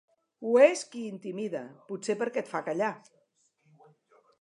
Ho 0.45 0.53
és 0.67 0.81
qui 0.95 1.03
intimida, 1.09 1.63
potser 1.91 2.17
perquè 2.25 2.45
et 2.45 2.53
fa 2.57 2.65
callar. 2.71 2.93